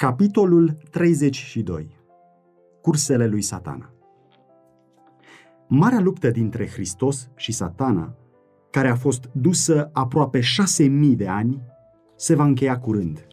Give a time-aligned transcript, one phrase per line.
[0.00, 1.96] Capitolul 32
[2.82, 3.92] Cursele lui Satana
[5.68, 8.16] Marea luptă dintre Hristos și Satana,
[8.70, 11.62] care a fost dusă aproape șase mii de ani,
[12.16, 13.26] se va încheia curând.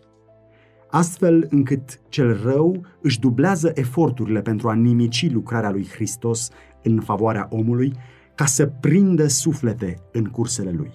[0.90, 6.50] Astfel încât cel rău își dublează eforturile pentru a nimici lucrarea lui Hristos
[6.84, 7.94] în favoarea omului,
[8.36, 10.92] ca să prindă suflete în cursele lui.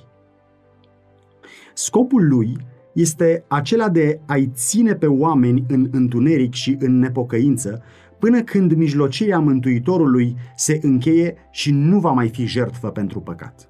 [1.75, 2.57] Scopul lui
[2.93, 7.83] este acela de a-i ține pe oameni în întuneric și în nepocăință,
[8.19, 13.69] până când mijlocirea Mântuitorului se încheie și nu va mai fi jertfă pentru păcat.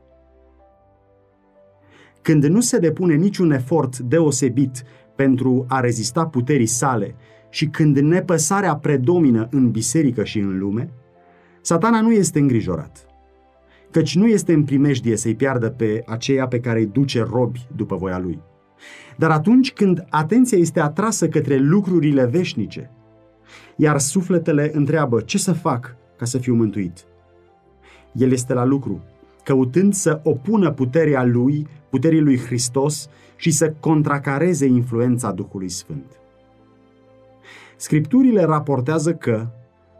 [2.22, 4.82] Când nu se depune niciun efort deosebit
[5.16, 7.14] pentru a rezista puterii sale
[7.50, 10.92] și când nepăsarea predomină în biserică și în lume,
[11.60, 13.06] satana nu este îngrijorat,
[13.90, 17.96] căci nu este în primejdie să-i piardă pe aceea pe care îi duce robi după
[17.96, 18.40] voia lui–
[19.16, 22.90] dar atunci când atenția este atrasă către lucrurile veșnice,
[23.76, 27.04] iar sufletele întreabă ce să fac ca să fiu mântuit,
[28.12, 29.00] el este la lucru,
[29.44, 36.20] căutând să opună puterea lui, puterii lui Hristos și să contracareze influența Duhului Sfânt.
[37.76, 39.46] Scripturile raportează că,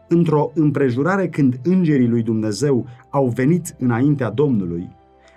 [0.07, 4.89] într-o împrejurare când îngerii lui Dumnezeu au venit înaintea Domnului,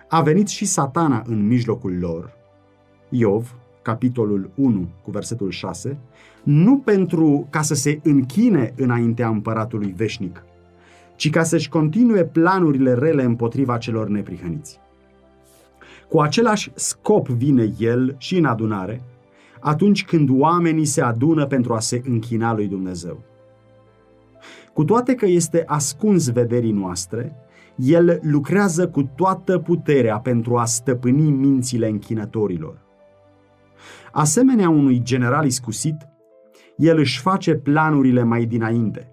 [0.08, 2.36] a venit și satana în mijlocul lor
[3.08, 5.98] Iov, capitolul 1 cu versetul 6,
[6.42, 10.44] nu pentru ca să se închine înaintea împăratului veșnic,
[11.16, 14.80] ci ca să-și continue planurile rele împotriva celor neprihăniți.
[16.08, 19.02] Cu același scop vine el și în adunare,
[19.60, 23.18] atunci când oamenii se adună pentru a se închina lui Dumnezeu.
[24.72, 27.36] Cu toate că este ascuns vederii noastre,
[27.77, 32.86] el lucrează cu toată puterea pentru a stăpâni mințile închinătorilor.
[34.12, 35.97] Asemenea unui general iscusit,
[36.77, 39.11] el își face planurile mai dinainte.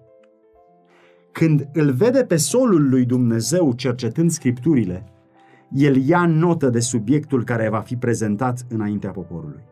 [1.32, 5.04] Când îl vede pe solul lui Dumnezeu cercetând scripturile,
[5.70, 9.62] el ia notă de subiectul care va fi prezentat înaintea poporului.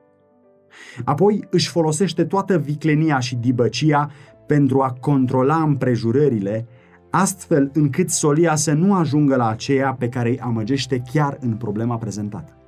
[1.05, 4.11] Apoi își folosește toată viclenia și dibăcia
[4.47, 6.67] pentru a controla împrejurările,
[7.11, 11.97] astfel încât solia să nu ajungă la aceea pe care îi amăgește chiar în problema
[11.97, 12.62] prezentată.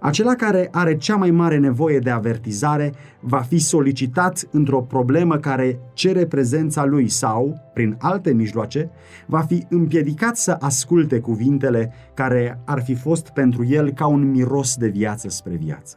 [0.00, 5.80] Acela care are cea mai mare nevoie de avertizare va fi solicitat într-o problemă care
[5.92, 8.90] cere prezența lui sau, prin alte mijloace,
[9.26, 14.76] va fi împiedicat să asculte cuvintele care ar fi fost pentru el ca un miros
[14.76, 15.96] de viață spre viață.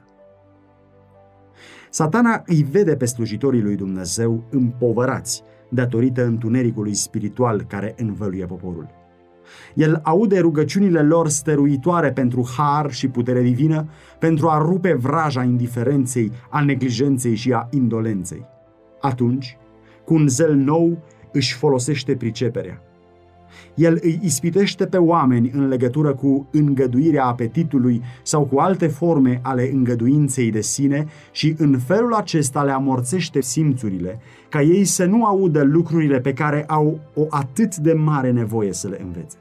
[1.90, 9.01] Satana îi vede pe slujitorii lui Dumnezeu împovărați datorită întunericului spiritual care învăluie poporul.
[9.74, 13.90] El aude rugăciunile lor stăruitoare pentru har și putere divină,
[14.20, 18.46] pentru a rupe vraja indiferenței, a neglijenței și a indolenței.
[19.02, 19.58] Atunci,
[20.06, 20.98] cu un zel nou,
[21.32, 22.82] își folosește priceperea.
[23.76, 29.72] El îi ispitește pe oameni în legătură cu îngăduirea apetitului sau cu alte forme ale
[29.74, 34.20] îngăduinței de sine și în felul acesta le amorțește simțurile,
[34.50, 38.88] ca ei să nu audă lucrurile pe care au o atât de mare nevoie să
[38.88, 39.41] le învețe.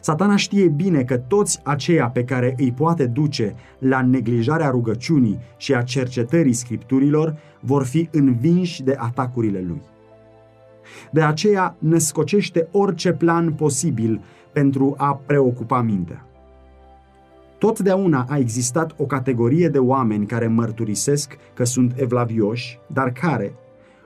[0.00, 5.74] Satana știe bine că toți aceia pe care îi poate duce la neglijarea rugăciunii și
[5.74, 9.82] a cercetării scripturilor vor fi învinși de atacurile lui.
[11.10, 14.20] De aceea născocește orice plan posibil
[14.52, 16.26] pentru a preocupa mintea.
[17.58, 23.52] Totdeauna a existat o categorie de oameni care mărturisesc că sunt evlavioși, dar care,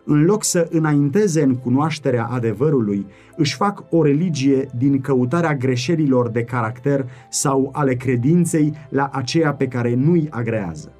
[0.04, 3.06] în loc să înainteze în cunoașterea adevărului,
[3.36, 9.66] își fac o religie din căutarea greșelilor de caracter sau ale credinței la aceea pe
[9.66, 10.92] care nu-i agrează.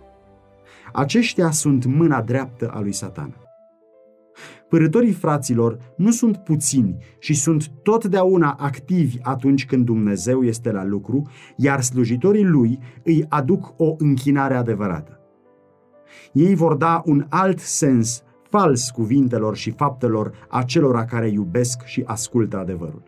[0.92, 3.34] Aceștia sunt mâna dreaptă a lui Satan.
[4.68, 11.22] Părătorii fraților nu sunt puțini și sunt totdeauna activi atunci când Dumnezeu este la lucru,
[11.56, 15.20] iar slujitorii lui îi aduc o închinare adevărată.
[16.32, 22.58] Ei vor da un alt sens fals cuvintelor și faptelor acelora care iubesc și ascultă
[22.58, 23.02] adevărul.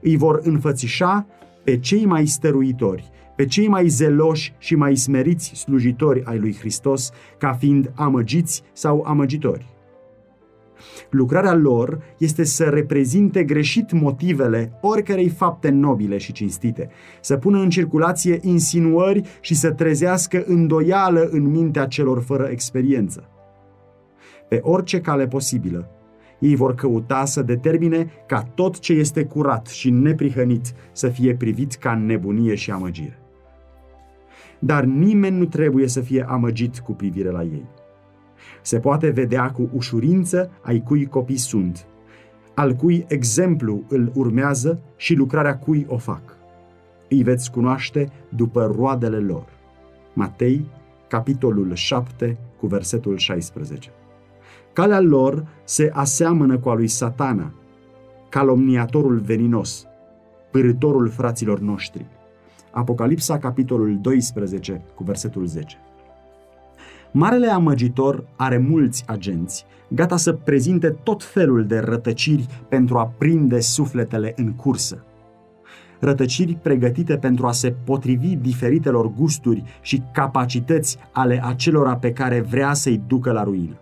[0.00, 1.26] Îi vor înfățișa
[1.64, 7.10] pe cei mai stăruitori, pe cei mai zeloși și mai smeriți slujitori ai lui Hristos
[7.38, 9.74] ca fiind amăgiți sau amăgitori.
[11.10, 16.88] Lucrarea lor este să reprezinte greșit motivele oricărei fapte nobile și cinstite,
[17.20, 23.30] să pună în circulație insinuări și să trezească îndoială în mintea celor fără experiență
[24.48, 25.90] pe orice cale posibilă.
[26.38, 31.74] Ei vor căuta să determine ca tot ce este curat și neprihănit să fie privit
[31.74, 33.18] ca nebunie și amăgire.
[34.58, 37.66] dar nimeni nu trebuie să fie amăgit cu privire la ei.
[38.62, 41.86] Se poate vedea cu ușurință ai cui copii sunt,
[42.54, 46.36] al cui exemplu îl urmează și lucrarea cui o fac.
[47.08, 49.44] Îi veți cunoaște după roadele lor.
[50.14, 50.64] Matei,
[51.08, 53.90] capitolul 7, cu versetul 16.
[54.76, 57.52] Calea lor se aseamănă cu a lui satana,
[58.28, 59.86] calomniatorul veninos,
[60.50, 62.06] pârâtorul fraților noștri.
[62.70, 65.76] Apocalipsa, capitolul 12, cu versetul 10.
[67.10, 73.60] Marele amăgitor are mulți agenți, gata să prezinte tot felul de rătăciri pentru a prinde
[73.60, 75.04] sufletele în cursă.
[76.00, 82.72] Rătăciri pregătite pentru a se potrivi diferitelor gusturi și capacități ale acelora pe care vrea
[82.72, 83.80] să-i ducă la ruină.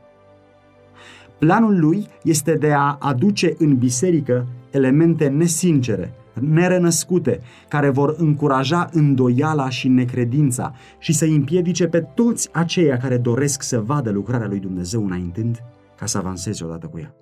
[1.44, 9.68] Planul lui este de a aduce în biserică elemente nesincere, nerenăscute, care vor încuraja îndoiala
[9.68, 15.04] și necredința și să împiedice pe toți aceia care doresc să vadă lucrarea lui Dumnezeu
[15.04, 15.62] înaintând
[15.96, 17.14] ca să avanseze odată cu ea.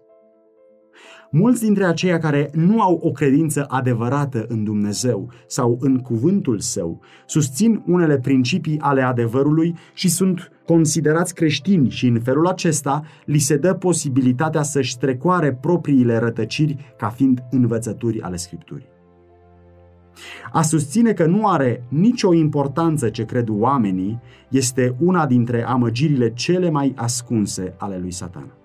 [1.35, 7.01] Mulți dintre aceia care nu au o credință adevărată în Dumnezeu sau în cuvântul său
[7.27, 13.57] susțin unele principii ale adevărului și sunt considerați creștini și în felul acesta li se
[13.57, 18.89] dă posibilitatea să-și strecoare propriile rătăciri ca fiind învățături ale Scripturii.
[20.53, 26.71] A susține că nu are nicio importanță ce cred oamenii este una dintre amăgirile cele
[26.71, 28.62] mai ascunse ale lui Satan.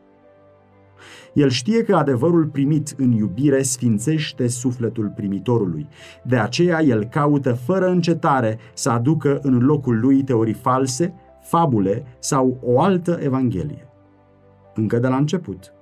[1.38, 5.88] El știe că adevărul primit în iubire sfințește sufletul primitorului.
[6.24, 12.58] De aceea el caută fără încetare să aducă în locul lui teorii false, fabule sau
[12.62, 13.88] o altă evanghelie.
[14.76, 15.74] Încă de la început,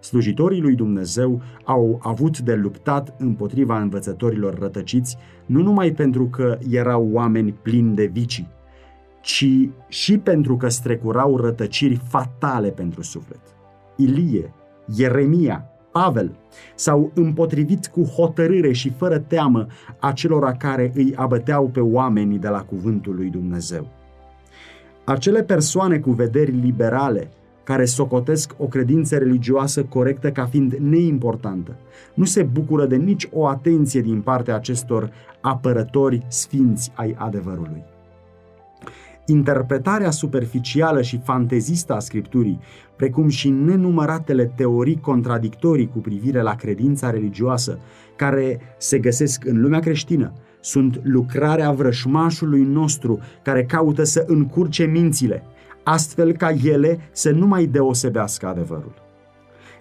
[0.00, 7.08] slujitorii lui Dumnezeu au avut de luptat împotriva învățătorilor rătăciți, nu numai pentru că erau
[7.12, 8.48] oameni plini de vicii,
[9.22, 13.40] ci și pentru că strecurau rătăciri fatale pentru suflet.
[13.96, 14.54] Ilie,
[14.96, 16.36] Ieremia, Pavel
[16.74, 19.66] s-au împotrivit cu hotărâre și fără teamă
[19.98, 23.86] acelora care îi abăteau pe oamenii de la cuvântul lui Dumnezeu.
[25.04, 27.30] Acele persoane cu vederi liberale,
[27.64, 31.76] care socotesc o credință religioasă corectă ca fiind neimportantă,
[32.14, 35.10] nu se bucură de nici o atenție din partea acestor
[35.40, 37.84] apărători sfinți ai adevărului.
[39.30, 42.60] Interpretarea superficială și fantezistă a Scripturii,
[42.96, 47.78] precum și nenumăratele teorii contradictorii cu privire la credința religioasă
[48.16, 55.42] care se găsesc în lumea creștină, sunt lucrarea vrășmașului nostru care caută să încurce mințile,
[55.84, 59.09] astfel ca ele să nu mai deosebească adevărul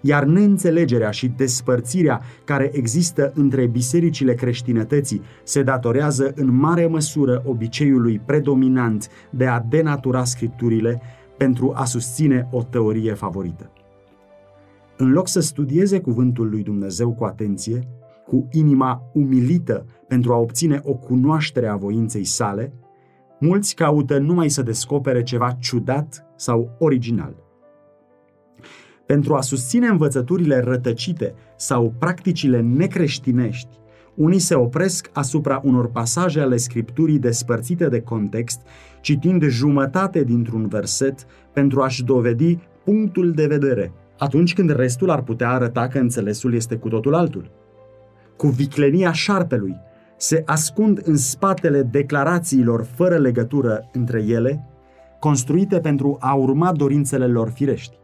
[0.01, 8.21] iar neînțelegerea și despărțirea care există între bisericile creștinătății se datorează în mare măsură obiceiului
[8.25, 11.01] predominant de a denatura scripturile
[11.37, 13.71] pentru a susține o teorie favorită.
[14.97, 17.87] În loc să studieze cuvântul lui Dumnezeu cu atenție,
[18.27, 22.73] cu inima umilită pentru a obține o cunoaștere a voinței sale,
[23.39, 27.35] mulți caută numai să descopere ceva ciudat sau original–
[29.09, 33.77] pentru a susține învățăturile rătăcite sau practicile necreștinești,
[34.15, 38.61] unii se opresc asupra unor pasaje ale Scripturii despărțite de context,
[39.01, 45.49] citind jumătate dintr-un verset pentru a-și dovedi punctul de vedere, atunci când restul ar putea
[45.49, 47.51] arăta că înțelesul este cu totul altul.
[48.37, 49.75] Cu viclenia șarpelui,
[50.17, 54.65] se ascund în spatele declarațiilor fără legătură între ele,
[55.19, 57.98] construite pentru a urma dorințele lor firești.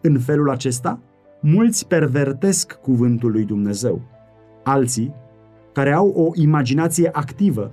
[0.00, 1.00] În felul acesta,
[1.40, 4.02] mulți pervertesc cuvântul lui Dumnezeu.
[4.64, 5.14] Alții,
[5.72, 7.72] care au o imaginație activă,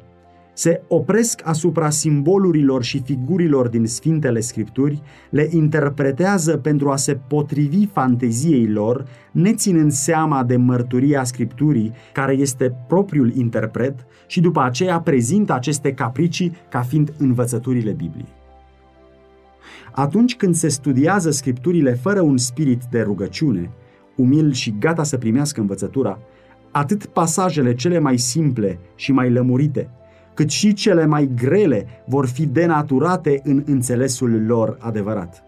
[0.54, 7.86] se opresc asupra simbolurilor și figurilor din Sfintele Scripturi, le interpretează pentru a se potrivi
[7.86, 15.54] fanteziei lor, neținând seama de mărturia Scripturii, care este propriul interpret, și după aceea prezintă
[15.54, 18.44] aceste capricii ca fiind învățăturile Bibliei.
[19.92, 23.72] Atunci când se studiază scripturile fără un spirit de rugăciune,
[24.16, 26.20] umil și gata să primească învățătura,
[26.72, 29.90] atât pasajele cele mai simple și mai lămurite,
[30.34, 35.44] cât și cele mai grele vor fi denaturate în înțelesul lor adevărat.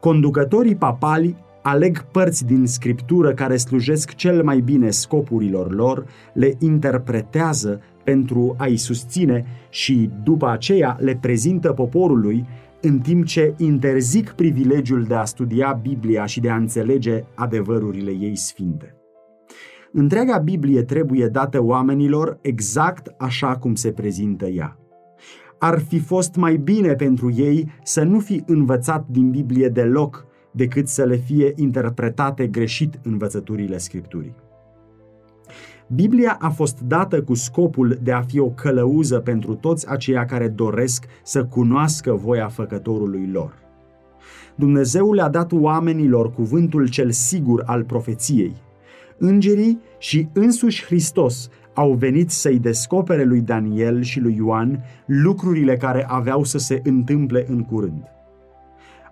[0.00, 7.80] Conducătorii papali aleg părți din scriptură care slujesc cel mai bine scopurilor lor, le interpretează
[8.08, 12.46] pentru a-i susține și după aceea le prezintă poporului
[12.80, 18.36] în timp ce interzic privilegiul de a studia Biblia și de a înțelege adevărurile ei
[18.36, 18.96] sfinte.
[19.92, 24.78] Întreaga Biblie trebuie dată oamenilor exact așa cum se prezintă ea.
[25.58, 30.88] Ar fi fost mai bine pentru ei să nu fi învățat din Biblie deloc decât
[30.88, 34.47] să le fie interpretate greșit învățăturile Scripturii.
[35.94, 40.48] Biblia a fost dată cu scopul de a fi o călăuză pentru toți aceia care
[40.48, 43.54] doresc să cunoască voia făcătorului lor.
[44.54, 48.52] Dumnezeu le-a dat oamenilor cuvântul cel sigur al profeției.
[49.18, 56.06] Îngerii și însuși Hristos au venit să-i descopere lui Daniel și lui Ioan lucrurile care
[56.08, 58.17] aveau să se întâmple în curând.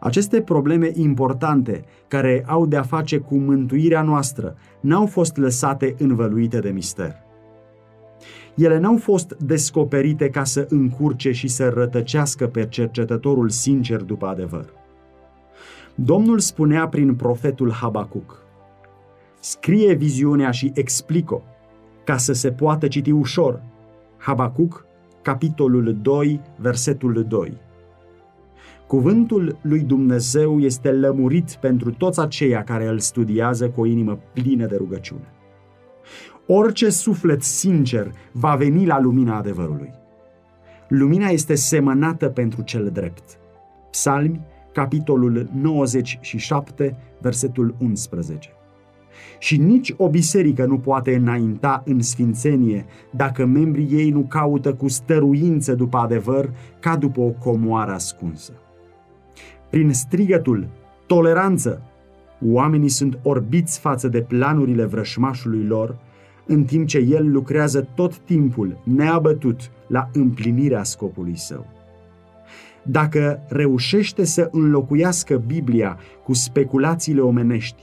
[0.00, 6.70] Aceste probleme importante, care au de-a face cu mântuirea noastră, n-au fost lăsate învăluite de
[6.70, 7.14] mister.
[8.54, 14.64] Ele n-au fost descoperite ca să încurce și să rătăcească pe cercetătorul sincer după adevăr.
[15.94, 18.46] Domnul spunea prin profetul Habacuc,
[19.40, 21.42] Scrie viziunea și explică
[22.04, 23.62] ca să se poată citi ușor.
[24.16, 24.86] Habacuc,
[25.22, 27.56] capitolul 2, versetul 2.
[28.86, 34.66] Cuvântul lui Dumnezeu este lămurit pentru toți aceia care îl studiază cu o inimă plină
[34.66, 35.32] de rugăciune.
[36.46, 39.90] Orice suflet sincer va veni la lumina adevărului.
[40.88, 43.38] Lumina este semănată pentru cel drept.
[43.90, 44.40] Psalmi,
[44.72, 48.50] capitolul 97, versetul 11.
[49.38, 54.88] Și nici o biserică nu poate înainta în sfințenie dacă membrii ei nu caută cu
[54.88, 56.50] stăruință după adevăr
[56.80, 58.52] ca după o comoară ascunsă.
[59.76, 60.68] Prin strigătul
[61.06, 61.82] toleranță,
[62.44, 65.98] oamenii sunt orbiți față de planurile vrășmașului lor,
[66.46, 71.66] în timp ce el lucrează tot timpul neabătut la împlinirea scopului său.
[72.82, 77.82] Dacă reușește să înlocuiască Biblia cu speculațiile omenești,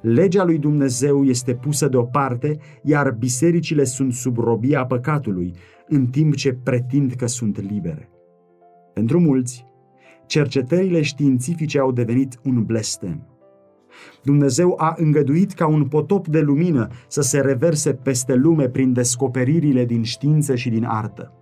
[0.00, 5.54] legea lui Dumnezeu este pusă deoparte, iar bisericile sunt sub robia păcatului,
[5.88, 8.08] în timp ce pretind că sunt libere.
[8.94, 9.66] Pentru mulți,
[10.28, 13.26] cercetările științifice au devenit un blestem.
[14.22, 19.84] Dumnezeu a îngăduit ca un potop de lumină să se reverse peste lume prin descoperirile
[19.84, 21.32] din știință și din artă.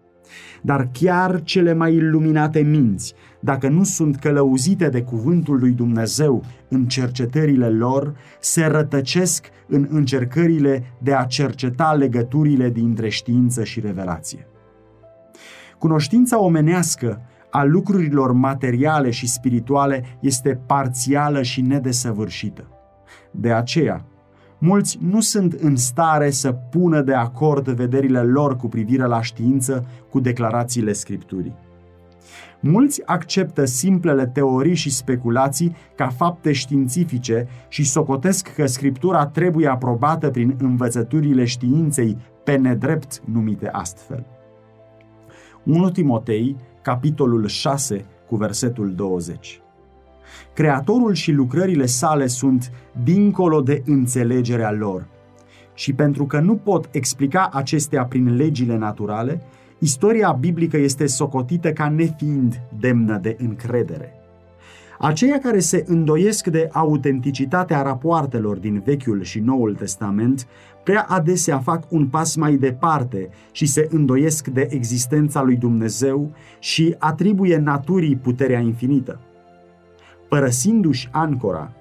[0.63, 6.87] Dar chiar cele mai iluminate minți, dacă nu sunt călăuzite de cuvântul lui Dumnezeu în
[6.87, 14.47] cercetările lor, se rătăcesc în încercările de a cerceta legăturile dintre știință și revelație.
[15.79, 17.21] Cunoștința omenească
[17.57, 22.69] a lucrurilor materiale și spirituale este parțială și nedesăvârșită.
[23.31, 24.05] De aceea,
[24.59, 29.87] mulți nu sunt în stare să pună de acord vederile lor cu privire la știință
[30.11, 31.55] cu declarațiile Scripturii.
[32.61, 40.31] Mulți acceptă simplele teorii și speculații ca fapte științifice și socotesc că Scriptura trebuie aprobată
[40.31, 44.27] prin învățăturile științei pe nedrept numite astfel.
[45.67, 46.57] 1 Timotei
[46.87, 49.61] capitolul 6, cu versetul 20.
[50.53, 52.73] Creatorul și lucrările sale sunt
[53.05, 55.07] dincolo de înțelegerea lor.
[55.75, 59.43] Și pentru că nu pot explica acestea prin legile naturale,
[59.79, 64.16] istoria biblică este socotită ca nefiind demnă de încredere.
[64.99, 70.47] Aceia care se îndoiesc de autenticitatea rapoartelor din Vechiul și Noul Testament
[70.83, 76.95] prea adesea fac un pas mai departe și se îndoiesc de existența lui Dumnezeu și
[76.99, 79.21] atribuie naturii puterea infinită.
[80.29, 81.73] Părăsindu-și ancora,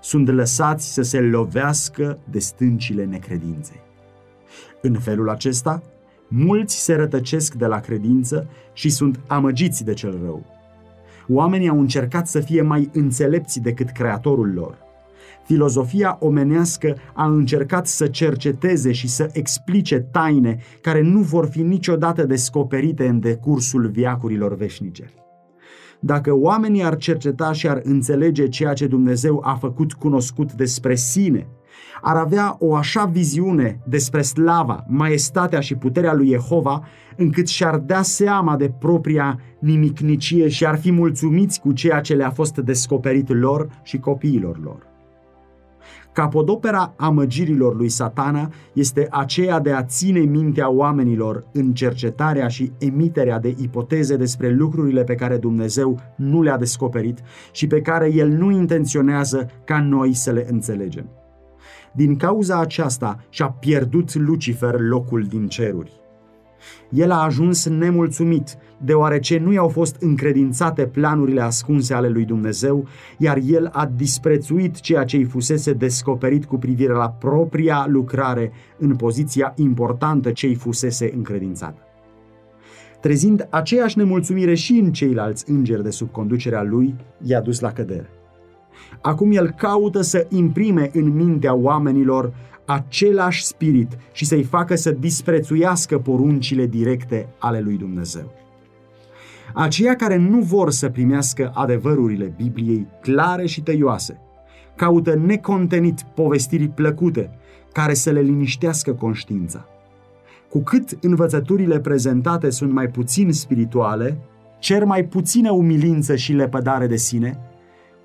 [0.00, 3.80] sunt lăsați să se lovească de stâncile necredinței.
[4.82, 5.82] În felul acesta,
[6.28, 10.55] mulți se rătăcesc de la credință și sunt amăgiți de cel rău.
[11.28, 14.86] Oamenii au încercat să fie mai înțelepți decât creatorul lor
[15.46, 22.24] filozofia omenească a încercat să cerceteze și să explice taine care nu vor fi niciodată
[22.24, 25.10] descoperite în decursul viacurilor veșnice.
[26.00, 31.46] Dacă oamenii ar cerceta și ar înțelege ceea ce Dumnezeu a făcut cunoscut despre sine,
[32.00, 36.84] ar avea o așa viziune despre slava, maestatea și puterea lui Jehova,
[37.16, 42.30] încât și-ar dea seama de propria nimicnicie și ar fi mulțumiți cu ceea ce le-a
[42.30, 44.94] fost descoperit lor și copiilor lor.
[46.16, 53.38] Capodopera amăgirilor lui satana este aceea de a ține mintea oamenilor în cercetarea și emiterea
[53.38, 57.18] de ipoteze despre lucrurile pe care Dumnezeu nu le-a descoperit
[57.52, 61.25] și pe care El nu intenționează ca noi să le înțelegem.
[61.96, 65.92] Din cauza aceasta și-a pierdut Lucifer locul din ceruri.
[66.88, 72.86] El a ajuns nemulțumit, deoarece nu i-au fost încredințate planurile ascunse ale lui Dumnezeu,
[73.18, 78.96] iar el a disprețuit ceea ce îi fusese descoperit cu privire la propria lucrare în
[78.96, 81.80] poziția importantă ce îi fusese încredințată.
[83.00, 88.10] Trezind aceeași nemulțumire și în ceilalți îngeri de sub conducerea lui, i-a dus la cădere.
[89.00, 92.32] Acum el caută să imprime în mintea oamenilor
[92.64, 98.32] același spirit și să-i facă să disprețuiască poruncile directe ale lui Dumnezeu.
[99.54, 104.20] Aceia care nu vor să primească adevărurile Bibliei clare și tăioase,
[104.74, 107.30] caută necontenit povestiri plăcute
[107.72, 109.66] care să le liniștească conștiința.
[110.48, 114.18] Cu cât învățăturile prezentate sunt mai puțin spirituale,
[114.58, 117.38] cer mai puțină umilință și lepădare de sine,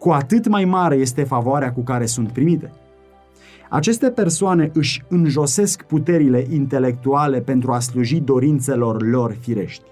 [0.02, 2.72] cu atât mai mare este favoarea cu care sunt primite.
[3.70, 9.84] Aceste persoane își înjosesc puterile intelectuale pentru a sluji dorințelor lor firești.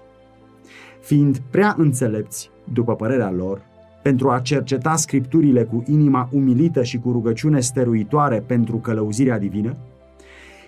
[1.00, 3.62] Fiind prea înțelepți, după părerea lor,
[4.02, 9.76] pentru a cerceta scripturile cu inima umilită și cu rugăciune stăruitoare pentru călăuzirea divină,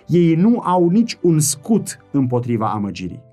[0.07, 3.23] ei nu au nici un scut împotriva amăgirii.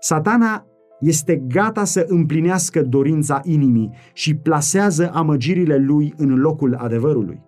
[0.00, 0.66] Satana
[1.02, 7.40] este gata să împlinească dorința inimii și plasează amăgirile lui în locul adevărului.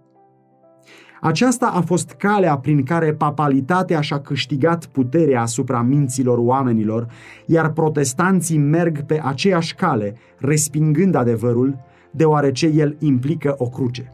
[1.21, 7.07] Aceasta a fost calea prin care papalitatea și-a câștigat puterea asupra minților oamenilor,
[7.47, 11.77] iar protestanții merg pe aceeași cale, respingând adevărul,
[12.11, 14.13] deoarece el implică o cruce.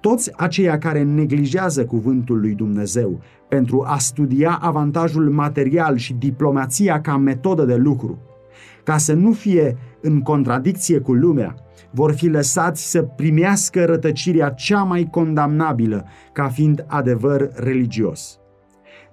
[0.00, 7.16] Toți aceia care neglijează cuvântul lui Dumnezeu pentru a studia avantajul material și diplomația ca
[7.16, 8.18] metodă de lucru,
[8.84, 11.54] ca să nu fie în contradicție cu lumea,
[11.90, 18.38] vor fi lăsați să primească rătăcirea cea mai condamnabilă ca fiind adevăr religios.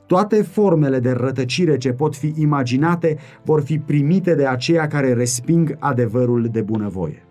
[0.05, 5.75] Toate formele de rătăcire ce pot fi imaginate vor fi primite de aceia care resping
[5.79, 7.25] adevărul de bunăvoie.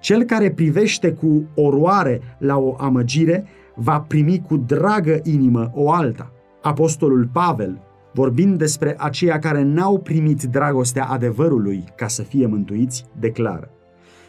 [0.00, 6.32] Cel care privește cu oroare la o amăgire va primi cu dragă inimă o alta.
[6.62, 7.80] Apostolul Pavel,
[8.14, 13.68] vorbind despre aceia care n-au primit dragostea adevărului ca să fie mântuiți, declară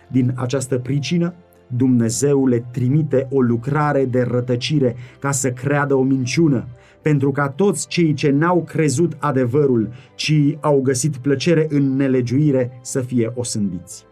[0.07, 1.33] din această pricină,
[1.67, 6.67] Dumnezeu le trimite o lucrare de rătăcire ca să creadă o minciună,
[7.01, 13.01] pentru ca toți cei ce n-au crezut adevărul, ci au găsit plăcere în nelegiuire, să
[13.01, 14.05] fie osândiți.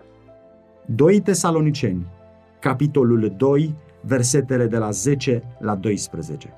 [0.85, 2.05] 2 Tesaloniceni,
[2.59, 6.53] capitolul 2, versetele de la 10 la 12.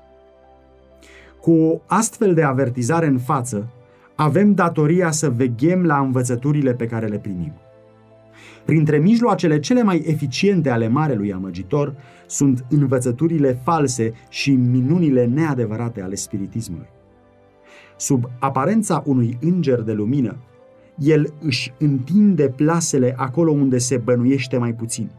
[1.46, 3.68] Cu o astfel de avertizare în față,
[4.14, 7.52] avem datoria să veghem la învățăturile pe care le primim.
[8.64, 11.94] Printre mijloacele cele mai eficiente ale Marelui Amăgitor
[12.26, 16.88] sunt învățăturile false și minunile neadevărate ale spiritismului.
[17.96, 20.36] Sub aparența unui înger de lumină,
[20.98, 25.10] el își întinde plasele acolo unde se bănuiește mai puțin.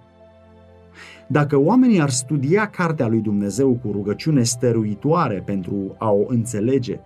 [1.27, 6.99] Dacă oamenii ar studia cartea lui Dumnezeu cu rugăciune stăruitoare pentru a o înțelege,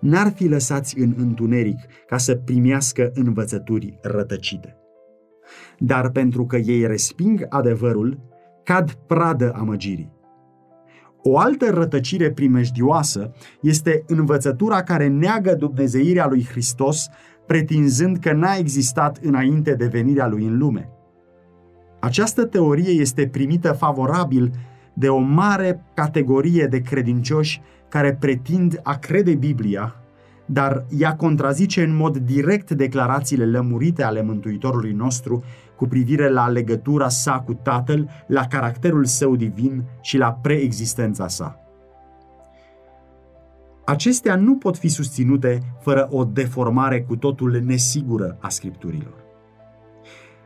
[0.00, 4.78] n-ar fi lăsați în întuneric ca să primească învățături rătăcite
[5.78, 8.18] dar pentru că ei resping adevărul,
[8.62, 10.12] cad pradă amăgirii.
[11.22, 17.08] O altă rătăcire primejdioasă este învățătura care neagă dumnezeirea lui Hristos,
[17.46, 20.88] pretinzând că n-a existat înainte de venirea lui în lume.
[22.04, 24.50] Această teorie este primită favorabil
[24.92, 29.94] de o mare categorie de credincioși care pretind a crede Biblia
[30.46, 35.44] dar ea contrazice în mod direct declarațiile lămurite ale Mântuitorului nostru
[35.76, 41.58] cu privire la legătura sa cu Tatăl, la caracterul său divin și la preexistența sa.
[43.84, 49.23] Acestea nu pot fi susținute fără o deformare cu totul nesigură a scripturilor.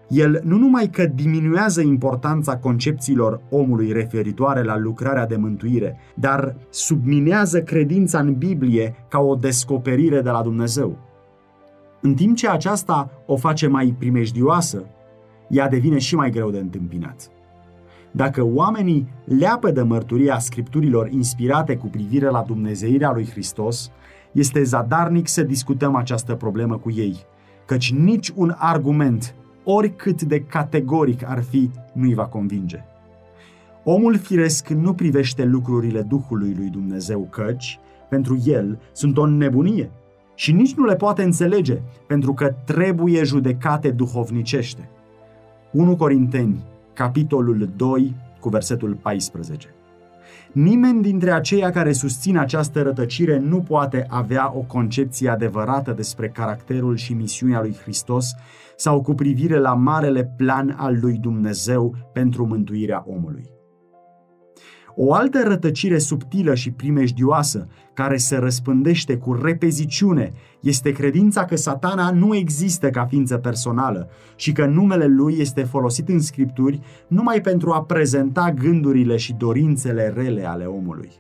[0.08, 7.62] El nu numai că diminuează importanța concepțiilor omului referitoare la lucrarea de mântuire, dar subminează
[7.62, 10.98] credința în Biblie ca o descoperire de la Dumnezeu.
[12.00, 14.84] În timp ce aceasta o face mai primejdioasă,
[15.48, 17.30] ea devine și mai greu de întâmpinat.
[18.10, 23.90] Dacă oamenii leapă de mărturia scripturilor inspirate cu privire la Dumnezeirea lui Hristos,
[24.32, 27.16] este zadarnic să discutăm această problemă cu ei,
[27.64, 29.34] căci nici un argument
[29.70, 32.85] oricât de categoric ar fi, nu-i va convinge.
[33.85, 37.78] Omul firesc nu privește lucrurile Duhului lui Dumnezeu căci,
[38.09, 39.90] pentru el, sunt o nebunie
[40.35, 44.88] și nici nu le poate înțelege, pentru că trebuie judecate duhovnicește.
[45.72, 49.74] 1 Corinteni, capitolul 2, cu versetul 14.
[50.52, 56.96] Nimeni dintre aceia care susțin această rătăcire nu poate avea o concepție adevărată despre caracterul
[56.96, 58.34] și misiunea lui Hristos
[58.76, 63.57] sau cu privire la marele plan al lui Dumnezeu pentru mântuirea omului.
[65.00, 72.11] O altă rătăcire subtilă și primejdioasă, care se răspândește cu repeziciune, este credința că satana
[72.11, 77.70] nu există ca ființă personală și că numele lui este folosit în scripturi numai pentru
[77.70, 81.11] a prezenta gândurile și dorințele rele ale omului.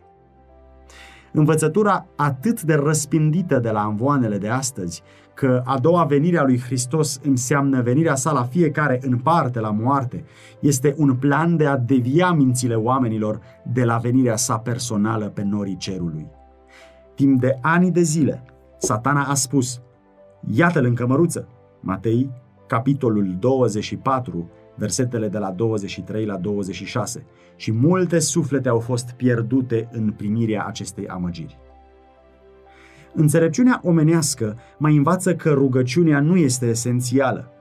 [1.32, 5.02] Învățătura atât de răspândită de la învoanele de astăzi,
[5.38, 9.70] că a doua venire a lui Hristos înseamnă venirea sa la fiecare în parte la
[9.70, 10.24] moarte,
[10.60, 13.40] este un plan de a devia mințile oamenilor
[13.72, 16.26] de la venirea sa personală pe norii cerului.
[17.14, 18.44] Timp de ani de zile,
[18.78, 19.80] satana a spus,
[20.50, 21.48] iată-l în cămăruță,
[21.80, 22.30] Matei,
[22.66, 27.24] capitolul 24, versetele de la 23 la 26,
[27.56, 31.67] și multe suflete au fost pierdute în primirea acestei amăgiri.
[33.14, 37.52] Înțelepciunea omenească mai învață că rugăciunea nu este esențială.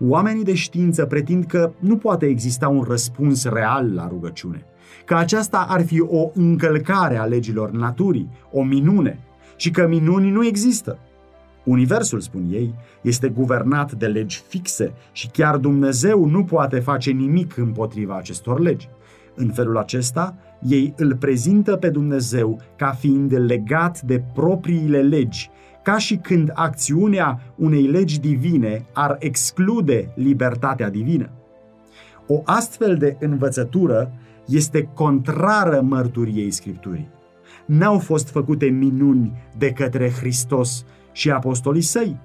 [0.00, 4.64] Oamenii de știință pretind că nu poate exista un răspuns real la rugăciune,
[5.04, 9.18] că aceasta ar fi o încălcare a legilor naturii, o minune,
[9.56, 10.98] și că minuni nu există.
[11.64, 17.56] Universul, spun ei, este guvernat de legi fixe și chiar Dumnezeu nu poate face nimic
[17.56, 18.88] împotriva acestor legi.
[19.34, 25.50] În felul acesta, ei îl prezintă pe Dumnezeu ca fiind legat de propriile legi,
[25.82, 31.30] ca și când acțiunea unei legi divine ar exclude libertatea divină.
[32.26, 34.12] O astfel de învățătură
[34.46, 37.08] este contrară mărturiei Scripturii.
[37.66, 42.16] N-au fost făcute minuni de către Hristos și apostolii săi.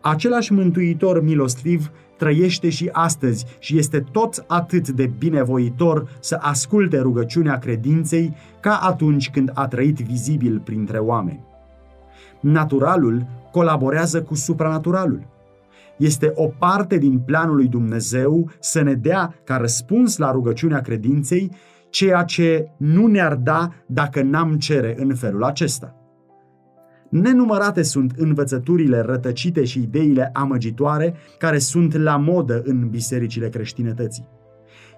[0.00, 7.58] Același mântuitor milostiv trăiește și astăzi și este tot atât de binevoitor să asculte rugăciunea
[7.58, 11.44] credinței ca atunci când a trăit vizibil printre oameni.
[12.40, 15.26] Naturalul colaborează cu supranaturalul.
[15.96, 21.50] Este o parte din planul lui Dumnezeu să ne dea ca răspuns la rugăciunea credinței
[21.90, 25.95] ceea ce nu ne-ar da dacă n-am cere în felul acesta.
[27.08, 34.28] Nenumărate sunt învățăturile rătăcite și ideile amăgitoare care sunt la modă în bisericile creștinătății.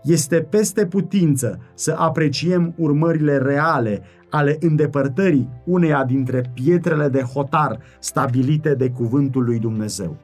[0.03, 8.75] Este peste putință să apreciem urmările reale ale îndepărtării uneia dintre pietrele de hotar stabilite
[8.75, 10.17] de cuvântul lui Dumnezeu.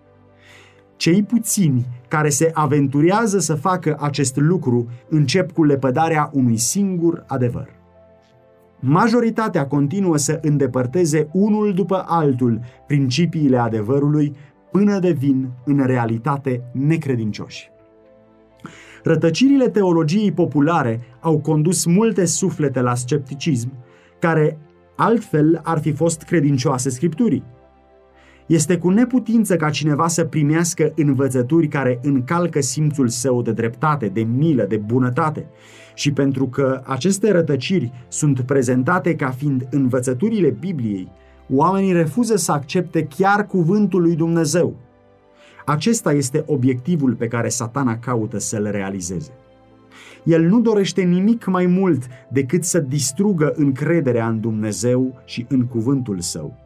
[0.97, 7.69] Cei puțini care se aventurează să facă acest lucru încep cu lepădarea unui singur adevăr
[8.85, 14.37] majoritatea continuă să îndepărteze unul după altul principiile adevărului
[14.71, 17.71] până devin în realitate necredincioși.
[19.03, 23.73] Rătăcirile teologiei populare au condus multe suflete la scepticism,
[24.19, 24.59] care
[24.97, 27.45] altfel ar fi fost credincioase Scripturii.
[28.47, 34.23] Este cu neputință ca cineva să primească învățături care încalcă simțul său de dreptate, de
[34.23, 35.47] milă, de bunătate.
[35.95, 41.09] Și pentru că aceste rătăciri sunt prezentate ca fiind învățăturile Bibliei,
[41.49, 44.77] oamenii refuză să accepte chiar cuvântul lui Dumnezeu.
[45.65, 49.31] Acesta este obiectivul pe care satana caută să-l realizeze.
[50.25, 56.21] El nu dorește nimic mai mult decât să distrugă încrederea în Dumnezeu și în cuvântul
[56.21, 56.64] său.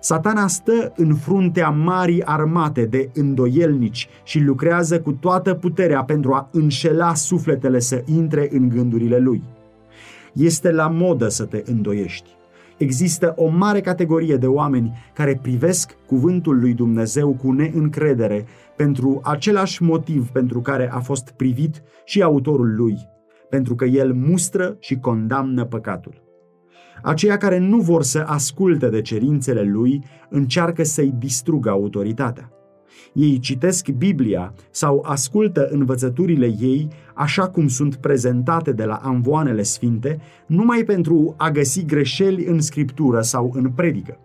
[0.00, 6.48] Satana stă în fruntea marii armate de îndoielnici și lucrează cu toată puterea pentru a
[6.52, 9.42] înșela sufletele să intre în gândurile lui.
[10.32, 12.30] Este la modă să te îndoiești.
[12.76, 19.82] Există o mare categorie de oameni care privesc cuvântul lui Dumnezeu cu neîncredere pentru același
[19.82, 22.96] motiv pentru care a fost privit și autorul lui,
[23.48, 26.29] pentru că el mustră și condamnă păcatul.
[27.02, 32.52] Aceia care nu vor să asculte de cerințele lui încearcă să-i distrugă autoritatea.
[33.12, 40.20] Ei citesc Biblia sau ascultă învățăturile ei așa cum sunt prezentate de la anvoanele sfinte,
[40.46, 44.18] numai pentru a găsi greșeli în scriptură sau în predică.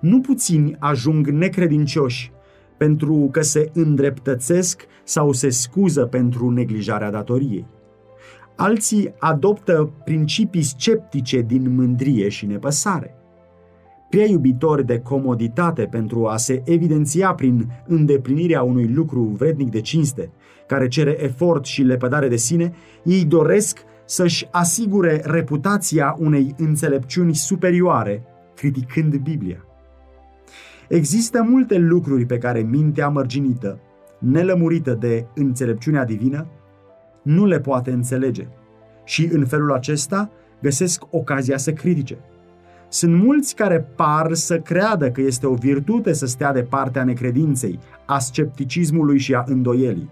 [0.00, 2.32] Nu puțini ajung necredincioși
[2.76, 7.66] pentru că se îndreptățesc sau se scuză pentru neglijarea datoriei.
[8.56, 13.14] Alții adoptă principii sceptice din mândrie și nepăsare.
[14.08, 20.30] Prea iubitori de comoditate pentru a se evidenția prin îndeplinirea unui lucru vrednic de cinste,
[20.66, 22.72] care cere efort și lepădare de sine,
[23.04, 28.22] ei doresc să-și asigure reputația unei înțelepciuni superioare,
[28.54, 29.64] criticând Biblia.
[30.88, 33.78] Există multe lucruri pe care mintea mărginită,
[34.18, 36.46] nelămurită de înțelepciunea divină,
[37.26, 38.46] nu le poate înțelege
[39.04, 40.30] și în felul acesta
[40.62, 42.18] găsesc ocazia să critique.
[42.88, 47.78] Sunt mulți care par să creadă că este o virtute să stea de partea necredinței,
[48.06, 50.10] a scepticismului și a îndoielii.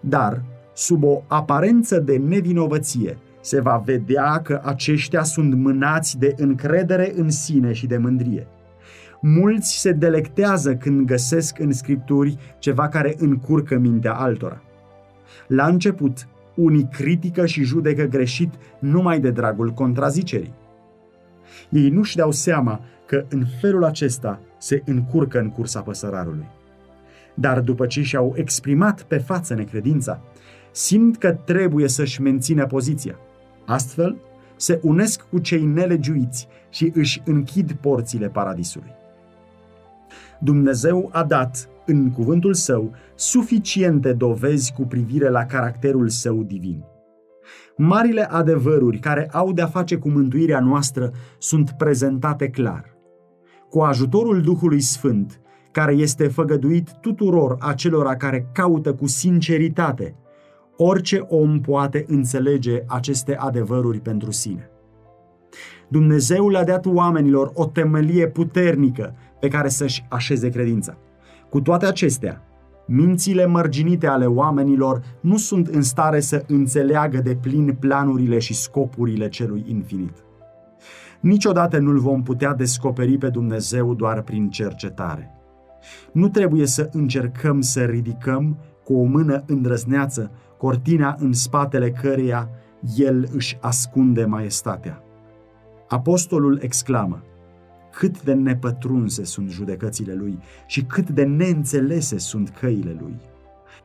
[0.00, 0.42] Dar,
[0.74, 7.30] sub o aparență de nevinovăție, se va vedea că aceștia sunt mânați de încredere în
[7.30, 8.46] sine și de mândrie.
[9.20, 14.62] Mulți se delectează când găsesc în scripturi ceva care încurcă mintea altora.
[15.46, 16.26] La început,
[16.56, 20.54] unii critică și judecă greșit numai de dragul contrazicerii.
[21.70, 26.46] Ei nu-și dau seama că în felul acesta se încurcă în cursa păsărarului.
[27.34, 30.20] Dar după ce și-au exprimat pe față necredința,
[30.70, 33.18] simt că trebuie să-și mențină poziția.
[33.66, 34.16] Astfel,
[34.56, 38.90] se unesc cu cei nelegiuiți și își închid porțile paradisului.
[40.38, 46.84] Dumnezeu a dat, în cuvântul său, suficiente dovezi cu privire la caracterul său divin.
[47.76, 52.96] Marile adevăruri care au de-a face cu mântuirea noastră sunt prezentate clar.
[53.70, 60.16] Cu ajutorul Duhului Sfânt, care este făgăduit tuturor acelora care caută cu sinceritate,
[60.76, 64.70] orice om poate înțelege aceste adevăruri pentru sine.
[65.88, 70.98] Dumnezeu le-a dat oamenilor o temelie puternică pe care să-și așeze credința.
[71.50, 72.42] Cu toate acestea,
[72.86, 79.28] mințile mărginite ale oamenilor nu sunt în stare să înțeleagă de plin planurile și scopurile
[79.28, 80.24] celui infinit.
[81.20, 85.30] Niciodată nu-L vom putea descoperi pe Dumnezeu doar prin cercetare.
[86.12, 92.50] Nu trebuie să încercăm să ridicăm cu o mână îndrăzneață cortina în spatele căreia
[92.96, 95.02] El își ascunde maestatea.
[95.88, 97.22] Apostolul exclamă,
[97.98, 103.16] cât de nepătrunse sunt judecățile lui și cât de neînțelese sunt căile lui.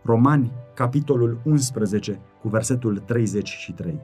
[0.03, 3.99] Romani, capitolul 11, cu versetul 33.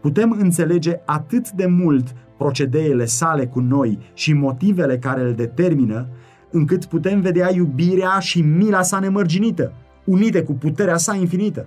[0.00, 6.08] Putem înțelege atât de mult procedeele sale cu noi și motivele care îl determină,
[6.50, 9.72] încât putem vedea iubirea și mila sa nemărginită,
[10.04, 11.66] unite cu puterea sa infinită.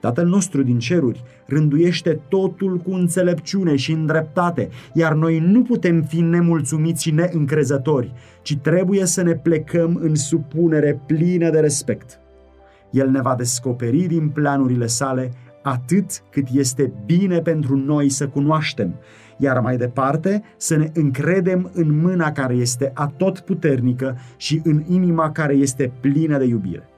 [0.00, 6.20] Tatăl nostru din ceruri rânduiește totul cu înțelepciune și îndreptate, iar noi nu putem fi
[6.20, 12.18] nemulțumiți și neîncrezători, ci trebuie să ne plecăm în supunere plină de respect.
[12.90, 15.32] El ne va descoperi din planurile sale
[15.62, 18.94] atât cât este bine pentru noi să cunoaștem,
[19.36, 25.54] iar mai departe să ne încredem în mâna care este atotputernică și în inima care
[25.54, 26.88] este plină de iubire.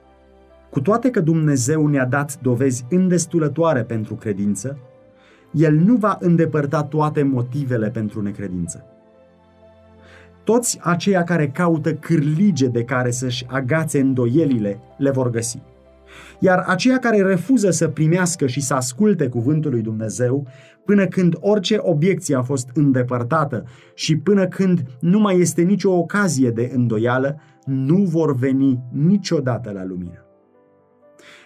[0.71, 4.77] Cu toate că Dumnezeu ne-a dat dovezi îndestulătoare pentru credință,
[5.51, 8.85] El nu va îndepărta toate motivele pentru necredință.
[10.43, 15.61] Toți aceia care caută cârlige de care să-și agațe îndoielile le vor găsi.
[16.39, 20.47] Iar aceia care refuză să primească și să asculte cuvântul lui Dumnezeu,
[20.85, 26.49] până când orice obiecție a fost îndepărtată și până când nu mai este nicio ocazie
[26.49, 30.25] de îndoială, nu vor veni niciodată la lumină.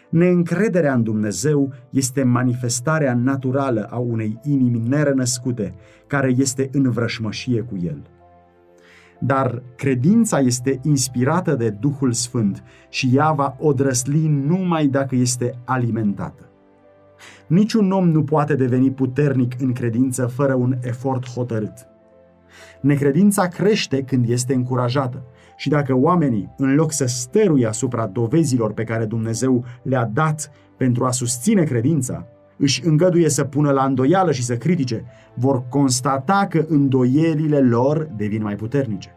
[0.10, 5.74] Neîncrederea în Dumnezeu este manifestarea naturală a unei inimi nerănăscute,
[6.08, 8.02] care este în vrășmășie cu El.
[9.20, 16.50] Dar credința este inspirată de Duhul Sfânt și ea va odrăsli numai dacă este alimentată.
[17.48, 21.88] Niciun om nu poate deveni puternic în credință fără un efort hotărât.
[22.82, 25.24] Necredința crește când este încurajată
[25.56, 31.06] și dacă oamenii, în loc să stăruie asupra dovezilor pe care Dumnezeu le-a dat pentru
[31.06, 36.66] a susține credința, își îngăduie să pună la îndoială și să critique, vor constata că
[36.68, 39.16] îndoielile lor devin mai puternice.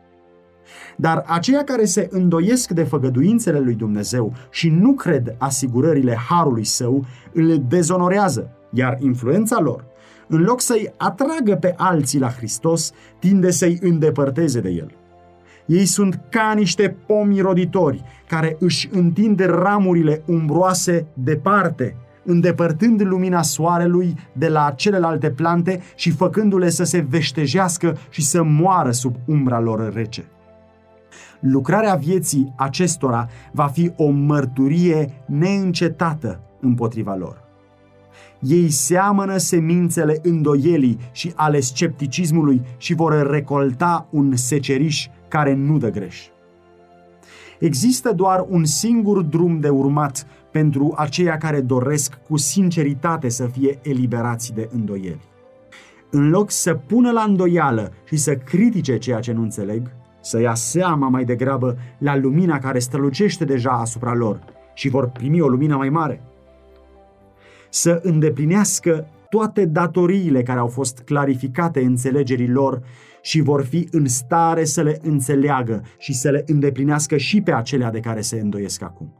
[0.96, 7.04] Dar aceia care se îndoiesc de făgăduințele lui Dumnezeu și nu cred asigurările harului său,
[7.32, 9.84] îl dezonorează, iar influența lor,
[10.28, 14.97] în loc să-i atragă pe alții la Hristos, tinde să-i îndepărteze de el.
[15.68, 24.14] Ei sunt ca niște pomi roditori care își întind ramurile umbroase departe, îndepărtând lumina soarelui
[24.32, 29.92] de la celelalte plante și făcându-le să se veștejească și să moară sub umbra lor
[29.92, 30.24] rece.
[31.40, 37.44] Lucrarea vieții acestora va fi o mărturie neîncetată împotriva lor.
[38.40, 45.90] Ei seamănă semințele îndoielii și ale scepticismului și vor recolta un seceriș care nu dă
[45.90, 46.28] greș.
[47.58, 53.78] Există doar un singur drum de urmat pentru aceia care doresc cu sinceritate să fie
[53.82, 55.28] eliberați de îndoieli.
[56.10, 60.54] În loc să pună la îndoială și să critique ceea ce nu înțeleg, să ia
[60.54, 64.40] seama mai degrabă la lumina care strălucește deja asupra lor
[64.74, 66.20] și vor primi o lumină mai mare.
[67.70, 72.82] să îndeplinească toate datoriile care au fost clarificate înțelegerii lor
[73.28, 77.90] și vor fi în stare să le înțeleagă și să le îndeplinească și pe acelea
[77.90, 79.14] de care se îndoiesc acum.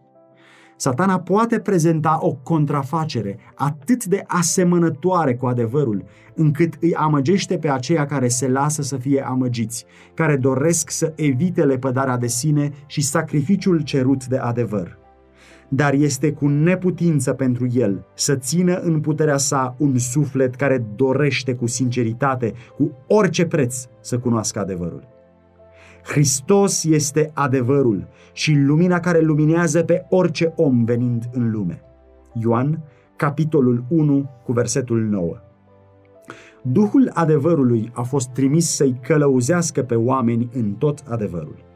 [0.76, 8.06] Satana poate prezenta o contrafacere atât de asemănătoare cu adevărul, încât îi amăgește pe aceia
[8.06, 13.80] care se lasă să fie amăgiți, care doresc să evite lepădarea de sine și sacrificiul
[13.80, 14.98] cerut de adevăr.
[15.68, 21.54] Dar este cu neputință pentru el să țină în puterea sa un suflet care dorește
[21.54, 25.02] cu sinceritate, cu orice preț, să cunoască adevărul.
[26.04, 31.82] Hristos este adevărul și lumina care luminează pe orice om venind în lume.
[32.32, 32.82] Ioan,
[33.16, 35.36] capitolul 1, cu versetul 9.
[36.62, 41.67] Duhul adevărului a fost trimis să-i călăuzească pe oameni în tot adevărul.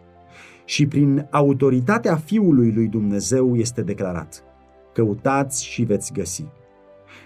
[0.64, 4.44] Și prin autoritatea Fiului lui Dumnezeu este declarat:
[4.92, 6.44] Căutați și veți găsi.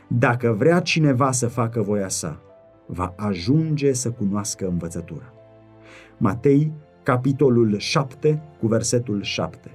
[0.08, 2.40] Dacă vrea cineva să facă voia sa,
[2.86, 5.32] va ajunge să cunoască învățătura.
[6.16, 6.72] Matei,
[7.02, 9.70] capitolul 7, cu versetul 7.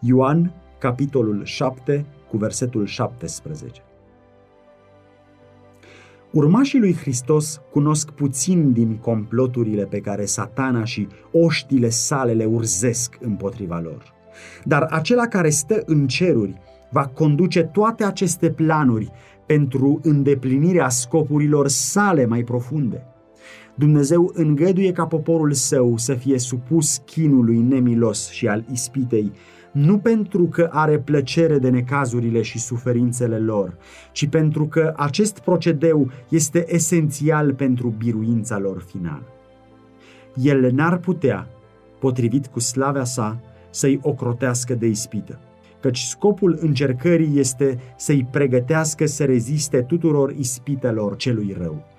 [0.00, 3.82] Ioan, capitolul 7, cu versetul 17.
[6.30, 13.18] Urmașii lui Hristos cunosc puțin din comploturile pe care satana și oștile sale le urzesc
[13.20, 14.14] împotriva lor.
[14.64, 16.60] Dar acela care stă în ceruri
[16.90, 19.10] va conduce toate aceste planuri
[19.46, 23.06] pentru îndeplinirea scopurilor sale mai profunde.
[23.74, 29.32] Dumnezeu îngăduie ca poporul său să fie supus chinului nemilos și al ispitei,
[29.76, 33.76] nu pentru că are plăcere de necazurile și suferințele lor,
[34.12, 39.26] ci pentru că acest procedeu este esențial pentru biruința lor finală.
[40.34, 41.48] El n-ar putea,
[41.98, 45.38] potrivit cu slavea sa, să-i ocrotească de ispită,
[45.80, 51.95] căci scopul încercării este să-i pregătească să reziste tuturor ispitelor celui rău.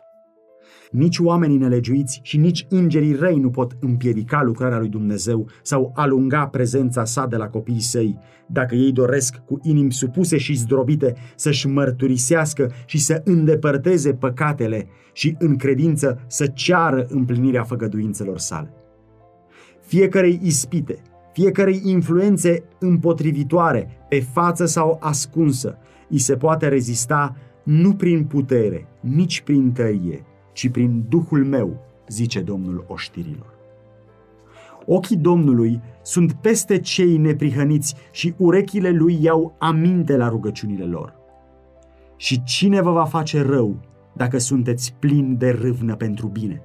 [0.92, 6.48] Nici oamenii nelegiuiți și nici îngerii răi nu pot împiedica lucrarea lui Dumnezeu sau alunga
[6.48, 11.68] prezența sa de la copiii săi, dacă ei doresc cu inimi supuse și zdrobite să-și
[11.68, 18.74] mărturisească și să îndepărteze păcatele și în credință să ceară împlinirea făgăduințelor sale.
[19.80, 21.02] Fiecarei ispite,
[21.34, 25.78] fiecarei influențe împotrivitoare, pe față sau ascunsă,
[26.10, 30.26] îi se poate rezista nu prin putere, nici prin tărie,
[30.58, 33.56] ci prin Duhul meu, zice Domnul oștirilor.
[34.86, 41.16] Ochii Domnului sunt peste cei neprihăniți și urechile lui iau aminte la rugăciunile lor.
[42.16, 43.76] Și cine vă va face rău
[44.14, 46.62] dacă sunteți plini de râvnă pentru bine?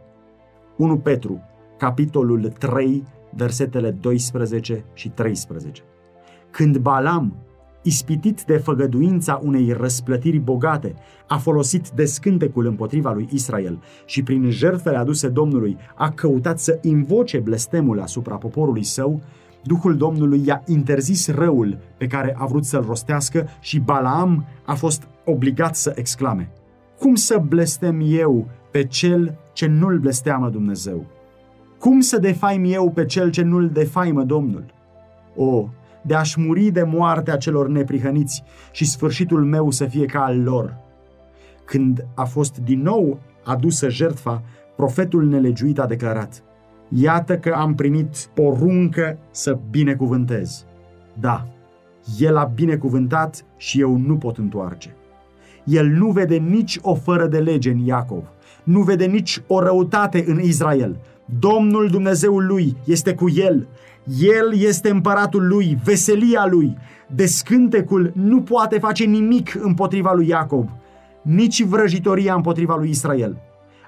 [0.77, 1.41] 1 Petru,
[1.79, 3.03] capitolul 3,
[3.35, 5.83] versetele 12 și 13.
[6.51, 7.37] Când Balam
[7.83, 10.95] ispitit de făgăduința unei răsplătiri bogate,
[11.29, 17.39] a folosit descântecul împotriva lui Israel și prin jertfele aduse Domnului a căutat să invoce
[17.39, 19.21] blestemul asupra poporului său,
[19.65, 25.09] Duhul Domnului i-a interzis răul pe care a vrut să-l rostească și Balaam a fost
[25.25, 26.51] obligat să exclame
[26.99, 31.07] Cum să blestem eu pe cel ce nu-l blesteamă Dumnezeu?
[31.79, 34.65] Cum să defaim eu pe cel ce nu-l defaimă Domnul?
[35.37, 35.69] O,
[36.03, 40.77] de a-și muri de moartea celor neprihăniți și sfârșitul meu să fie ca al lor.
[41.65, 44.43] Când a fost din nou adusă jertfa,
[44.77, 46.43] profetul nelegiuit a declarat,
[46.95, 50.65] Iată că am primit poruncă să binecuvântez.
[51.21, 51.47] Da,
[52.19, 54.97] el a binecuvântat și eu nu pot întoarce.
[55.65, 58.25] El nu vede nici o fără de lege în Iacov,
[58.65, 60.97] nu vede nici o răutate în Israel.
[61.39, 63.67] Domnul Dumnezeul lui este cu el
[64.21, 66.77] el este împăratul lui, veselia lui.
[67.15, 70.69] Descântecul nu poate face nimic împotriva lui Iacob,
[71.23, 73.41] nici vrăjitoria împotriva lui Israel.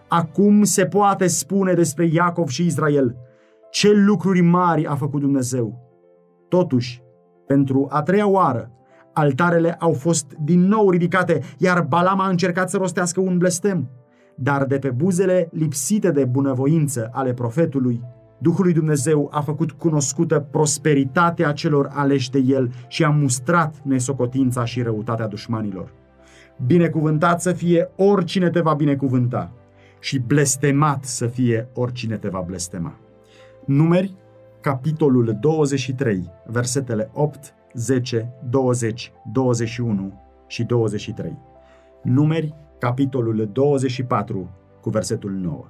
[0.08, 3.16] Acum se poate spune despre Iacov și Israel
[3.74, 5.78] ce lucruri mari a făcut Dumnezeu.
[6.48, 7.02] Totuși,
[7.46, 8.70] pentru a treia oară,
[9.12, 13.90] altarele au fost din nou ridicate, iar Balam a încercat să rostească un blestem.
[14.34, 18.00] Dar de pe buzele lipsite de bunăvoință ale profetului,
[18.44, 24.64] Duhul lui Dumnezeu a făcut cunoscută prosperitatea celor aleși de El și a mustrat nesocotința
[24.64, 25.92] și răutatea dușmanilor.
[26.66, 29.52] Binecuvântat să fie oricine te va binecuvânta
[30.00, 32.94] și blestemat să fie oricine te va blestema.
[33.66, 34.14] Numeri,
[34.60, 41.38] capitolul 23, versetele 8, 10, 20, 21 și 23.
[42.02, 45.64] Numeri, capitolul 24, cu versetul 9.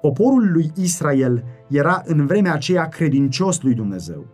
[0.00, 4.26] Poporul lui Israel era în vremea aceea credincios lui Dumnezeu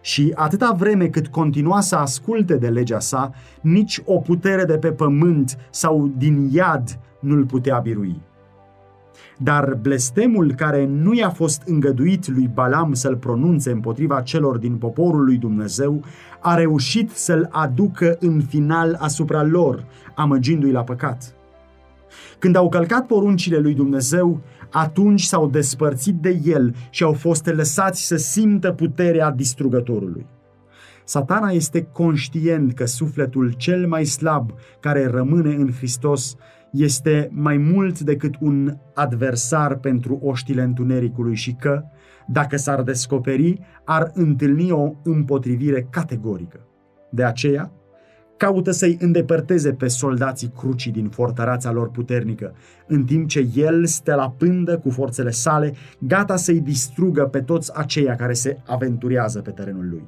[0.00, 4.92] Și atâta vreme cât continua să asculte de legea sa, nici o putere de pe
[4.92, 8.20] pământ sau din iad nu-l putea birui.
[9.38, 15.24] Dar blestemul care nu i-a fost îngăduit lui Balam să-l pronunțe împotriva celor din poporul
[15.24, 16.02] lui Dumnezeu,
[16.40, 19.84] a reușit să-l aducă în final asupra lor,
[20.14, 21.34] amăgindu-i la păcat.
[22.38, 24.40] Când au călcat poruncile lui Dumnezeu,
[24.76, 30.26] atunci s-au despărțit de el și au fost lăsați să simtă puterea distrugătorului.
[31.04, 34.50] Satana este conștient că sufletul cel mai slab
[34.80, 36.36] care rămâne în Hristos
[36.72, 41.82] este mai mult decât un adversar pentru oștile întunericului și că,
[42.26, 46.66] dacă s-ar descoperi, ar întâlni o împotrivire categorică.
[47.10, 47.72] De aceea,
[48.44, 52.54] caută să-i îndepărteze pe soldații crucii din fortăreața lor puternică,
[52.86, 57.78] în timp ce el stă la pândă cu forțele sale, gata să-i distrugă pe toți
[57.78, 60.04] aceia care se aventurează pe terenul lui.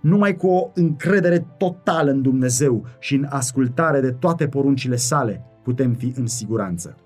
[0.00, 5.92] Numai cu o încredere totală în Dumnezeu și în ascultare de toate poruncile sale putem
[5.92, 6.96] fi în siguranță.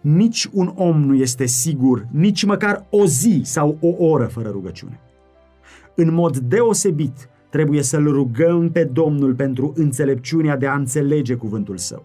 [0.00, 5.00] Nici un om nu este sigur nici măcar o zi sau o oră fără rugăciune.
[5.94, 12.04] În mod deosebit, trebuie să-L rugăm pe Domnul pentru înțelepciunea de a înțelege cuvântul Său.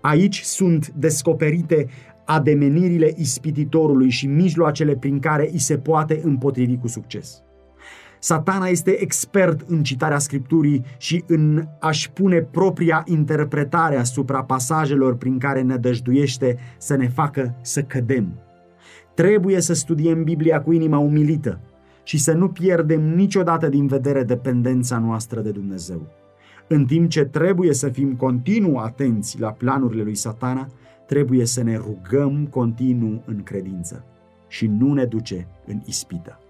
[0.00, 1.88] Aici sunt descoperite
[2.24, 7.42] ademenirile ispititorului și mijloacele prin care îi se poate împotrivi cu succes.
[8.20, 15.38] Satana este expert în citarea Scripturii și în a-și pune propria interpretare asupra pasajelor prin
[15.38, 18.40] care ne dăjduiește să ne facă să cădem.
[19.14, 21.60] Trebuie să studiem Biblia cu inima umilită
[22.08, 26.06] și să nu pierdem niciodată din vedere dependența noastră de Dumnezeu.
[26.68, 30.68] În timp ce trebuie să fim continuu atenți la planurile lui Satana,
[31.06, 34.04] trebuie să ne rugăm continuu în credință
[34.46, 36.40] și nu ne duce în ispită.